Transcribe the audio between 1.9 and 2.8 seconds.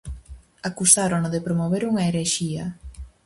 unha herexía.